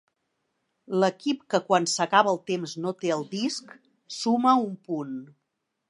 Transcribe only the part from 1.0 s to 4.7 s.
L'equip que quan s'acaba el temps no té el disc suma